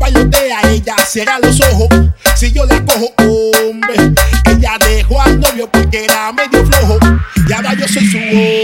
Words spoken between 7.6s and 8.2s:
yo soy su